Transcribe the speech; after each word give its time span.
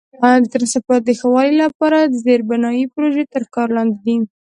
د 0.41 0.43
ترانسپورت 0.53 1.01
د 1.05 1.11
ښه 1.19 1.27
والي 1.35 1.55
لپاره 1.65 2.11
زیربنایي 2.23 2.85
پروژې 2.93 3.23
تر 3.33 3.43
کار 3.55 3.67
لاندې 3.75 3.97
دي. 4.21 4.21